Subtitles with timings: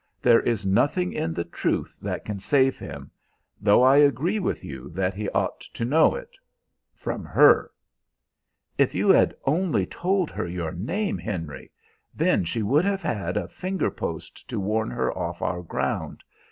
[0.19, 3.11] There is nothing in the truth that can save him,
[3.61, 6.31] though I agree with you that he ought to know it
[6.95, 7.69] from her."
[8.79, 11.69] "If you had only told her your name, Henry!
[12.15, 16.23] Then she would have had a fingerpost to warn her off our ground.